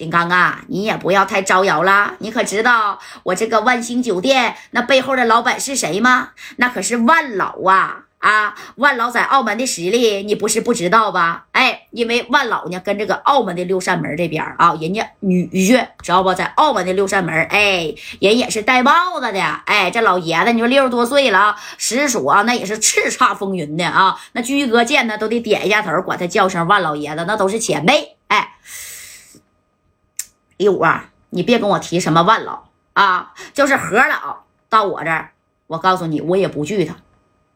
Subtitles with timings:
[0.00, 2.14] 金刚啊，你也不要太招摇了。
[2.20, 6.30] 你可知道我这个万兴酒店那背后的老板是谁吗？
[6.56, 8.04] 那可是万老啊！
[8.20, 11.44] 啊，万老在澳门的实力，你不是不知道吧？
[11.52, 16.32] 哎，因为万老呢跟这个澳门的六扇门这边啊，人家女婿知道不？
[16.32, 19.42] 在澳门的六扇门，哎，人也是戴帽子的。
[19.66, 24.18] 哎，这老爷子你说六十多岁了啊，实属啊，那也是叱咤风云的啊。
[24.32, 28.16] 那居哥见他都得点一下头，管他叫声万老爷子，那都是前辈。
[28.28, 28.54] 哎。
[30.60, 35.30] 李五啊，你别跟我提什么万老啊，就是何老到我这儿，
[35.68, 36.96] 我告诉你，我也不惧他，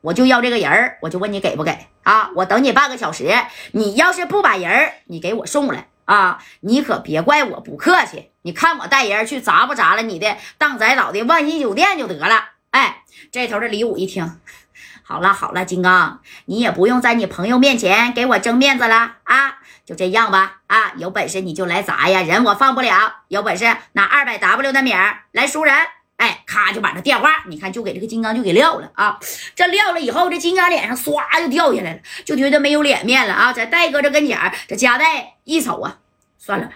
[0.00, 2.30] 我就要这个人儿，我就问你给不给啊？
[2.34, 3.30] 我等你半个小时，
[3.72, 8.30] 你要是不把人儿你给我送来啊，你可别怪我不客气。
[8.40, 12.48] 你看我带人去砸不砸了你的当仔岛的万鑫酒店就得了。
[13.30, 14.38] 这头的李武一听，
[15.02, 19.58] 好了好了，金刚，你也不用在你朋友面前给我争面子了啊。
[19.84, 23.18] 就这样吧，啊，有本事你就来砸呀，人我放不了。
[23.28, 25.72] 有本事拿二百 W 的米儿来赎人，
[26.16, 29.20] 哎，咔就把这电话，你看就给这个金刚就给撂了啊。
[29.54, 33.52] 这撂了以后，这金刚脸上唰就掉下来了，就觉得没有脸面了啊。
[33.52, 35.98] 在戴哥这跟前这加代一瞅啊，
[36.36, 36.72] 算了吧。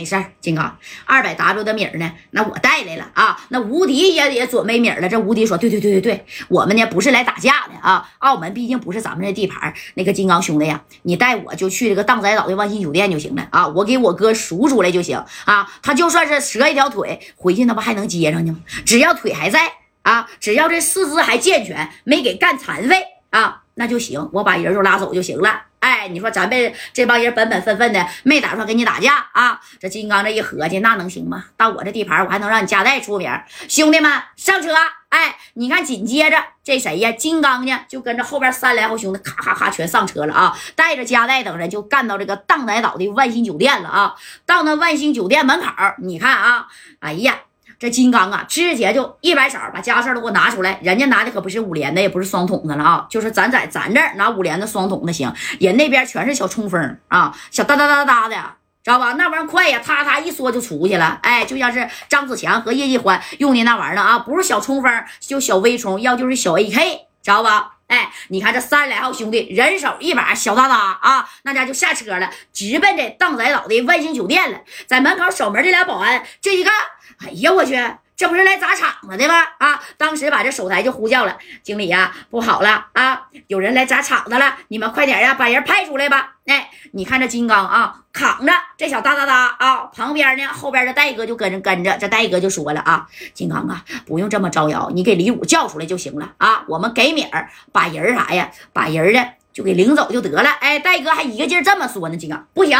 [0.00, 2.10] 没事儿，金刚，二百 W 的米儿呢？
[2.30, 3.38] 那我带来了啊。
[3.50, 5.06] 那无敌也也准备米儿了。
[5.06, 8.08] 这无敌说：“对对对对对，我们呢不是来打架的啊。
[8.20, 9.74] 澳门毕竟不是咱们这地盘。
[9.96, 13.68] 那个金刚兄弟呀，你带我就去这个荡仔岛的万兴酒店就行了啊。
[13.68, 15.70] 我给我哥赎出来就行啊。
[15.82, 18.60] 他就算是折一条腿回去，那不还能接上去吗？
[18.86, 24.30] 只要腿还在啊，只要这四肢还健全，没给干残废啊，那就行。
[24.32, 29.60] 我把人就拉走就行了。”哎，你说咱们这帮人本本分分的，没打算跟你打架啊？
[29.80, 31.46] 这金刚这一合计，那能行吗？
[31.56, 33.30] 到我这地盘，我还能让你加代出名？
[33.68, 34.74] 兄弟们上车！
[35.08, 37.10] 哎，你看，紧接着这谁呀？
[37.10, 40.56] 金刚呢，就跟着后边三来号兄弟，咔咔咔全上车了啊！
[40.76, 44.14] 带着加代等人就干到这个荡仔岛的万兴酒店了啊！
[44.46, 45.66] 到那万兴酒店门口，
[45.98, 46.68] 你看啊，
[47.00, 47.40] 哎呀！
[47.80, 50.78] 这金刚啊，直接就一摆手，把家事都给我拿出来。
[50.82, 55.32] 人家拿的可不是五连的，也不是双筒的了啊，就是咱在咱这儿拿五连的双筒的行。
[55.58, 58.36] 人那边全是小冲锋啊，小哒哒哒哒哒的，
[58.84, 59.14] 知道吧？
[59.14, 61.18] 那玩意儿快呀，啪啪一缩就出去了。
[61.22, 67.76] 哎，就像是张子强和叶继欢用的那玩意儿啊，不是小冲锋，就小微冲，要就是小 AK，知道吧？
[67.90, 74.60] 哎，你看这三十来号兄弟，人手一把小哒哒啊，那家就下车了，直奔这荡仔岛的万星酒店了。
[74.86, 76.72] 在门口守门这俩保安，这一看。
[77.18, 77.74] 哎呀，我去，
[78.20, 79.42] 这不是来砸场子的吗？
[79.56, 79.82] 啊！
[79.96, 86.34] 当时把这守台就呼叫了，经理呀，不好了啊，有人来砸场子了，你们快点呀，把人派出来吧。
[86.44, 100.50] 哎，你看这金刚啊，扛着这小哒哒哒啊，旁边呢，后边的戴哥就跟着跟着，这戴哥就说了啊，金刚啊，不用这么招摇，你给李武叫出来就行了啊，我们给米儿把人啥呀，把人呢就给领走就得了。
[100.60, 102.78] 哎，戴哥还一个劲儿这么说呢，金刚不行。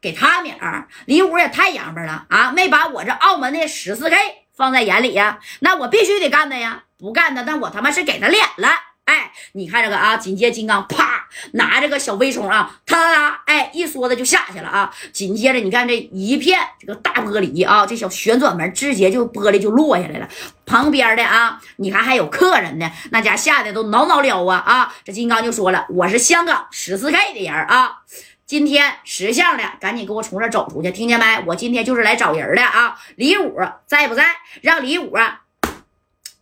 [0.00, 2.50] 给他名儿，李武也太洋巴了啊！
[2.50, 4.16] 没把我这澳门的十四 K
[4.56, 6.84] 放在眼里呀，那我必须得干他呀！
[6.96, 8.68] 不干他，那我他妈是给他脸了！
[9.04, 14.94] 哎，你看这个啊，紧接金刚啪拿着个小微冲啊，哒哒哒，哎，一梭子就下去了啊！
[15.12, 20.28] 紧接着你看这一片这个大玻璃啊，这小旋转门直接就玻璃就落下来了。
[20.64, 24.94] 旁边的啊，你看还有客人呢，那家吓得都挠挠撩啊啊！
[25.04, 27.98] 这金刚就说了，我是香港十四 K 的人啊。
[28.46, 31.42] 今天识相的，赶紧给我从这走出去，听见没？
[31.46, 32.94] 我今天就是来找人的啊！
[33.16, 34.26] 李武在不在？
[34.60, 35.42] 让李武啊，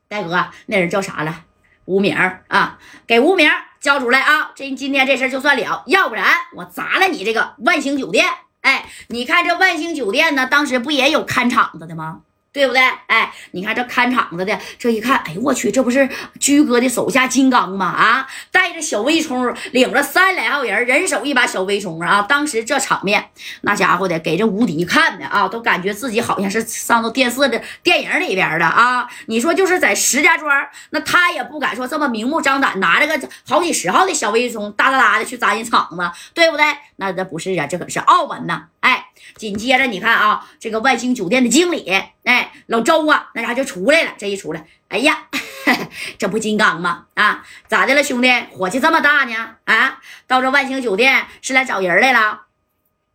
[0.08, 1.44] 大哥，那人叫啥了？
[1.84, 2.16] 吴明
[2.48, 3.48] 啊，给吴明
[3.80, 4.50] 交出来啊！
[4.56, 6.26] 这今天这事就算了，要不然
[6.56, 8.26] 我砸了你这个万兴酒店！
[8.62, 12.22] 哎，你看这万兴酒店呢，当时不也有看场子的吗？
[12.52, 12.82] 对不对？
[13.06, 16.08] 哎，你看这看场子的，这一看，哎呦我去，这不是
[16.38, 17.86] 居哥的手下金刚吗？
[17.86, 22.20] 啊，带着小微冲，领着三来号人，人手一把小微冲啊！
[22.22, 23.30] 当时这场面，
[23.62, 29.08] 那家伙的给这无敌看的啊，都感觉自己好像是上到电视的电影里边的啊！
[29.26, 30.50] 你说就是在石家庄，
[30.90, 36.64] 那他也不敢说这么明目张胆拿着个好几十号的小微冲，哒哒哒的去砸人场子，对不对？
[36.96, 38.66] 那这不是啊，这可是澳门呐！
[38.82, 39.06] 哎。
[39.34, 41.90] 紧接着，你看啊，这个万兴酒店的经理，
[42.24, 44.12] 哎，老周啊，那家就出来了。
[44.18, 45.26] 这一出来，哎呀，
[46.18, 47.06] 这不金刚吗？
[47.14, 49.56] 啊，咋的了，兄弟，火气这么大呢？
[49.64, 52.42] 啊，到这万兴酒店是来找人来了？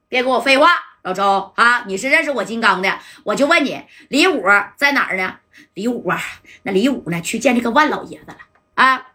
[0.09, 0.69] 别跟我废话，
[1.03, 2.97] 老周啊，你是认识我金刚的？
[3.23, 4.43] 我就问你，李武
[4.75, 5.37] 在哪儿呢？
[5.75, 6.19] 李武啊，
[6.63, 7.21] 那李武呢？
[7.21, 8.37] 去见这个万老爷子了
[8.73, 9.05] 啊？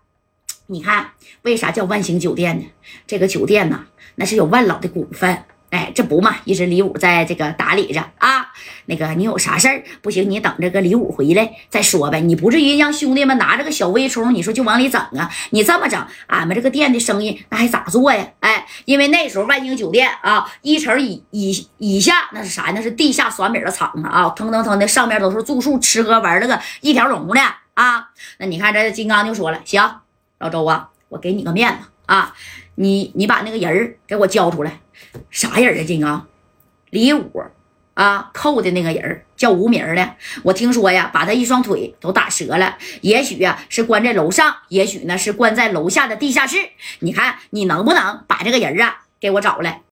[0.69, 1.12] 你看，
[1.43, 2.70] 为啥叫万兴酒店呢？
[3.06, 5.44] 这个酒店呢，那是有万老的股份。
[5.72, 8.52] 哎，这不嘛，一直李武在这个打理着啊。
[8.84, 8.96] 那。
[8.96, 9.82] 个你有啥事儿？
[10.02, 12.20] 不行，你等这个李武回来再说呗。
[12.20, 15.30] 你不至于让兄弟们拿着个小微冲，你说就往里整啊？
[15.50, 18.24] 你这么整，俺们这个店的生意那还咋做呀？
[18.40, 22.70] 哎，因为那时候万兴酒店啊，一层以以以下那是啥？
[22.74, 27.40] 那是地下酸饼的厂子啊，腾腾腾的，上面都是住宿吃喝玩那个一条龙的
[27.74, 28.10] 啊。
[28.38, 29.82] 那你看这金刚就说了，行，
[30.38, 32.34] 老周啊，我给你个面子啊，
[32.74, 34.80] 你你把那个人给我交出来，
[35.30, 35.84] 啥人啊？
[35.84, 36.26] 金刚，
[36.90, 37.42] 李武。
[37.94, 46.56] 啊，扣的那个人叫无名的，我听说呀，把他一双腿都打折了，也许呀是关在楼上，也许呢是关在楼下的地下室。
[47.00, 49.82] 你看你能不能把这个人啊给我找来？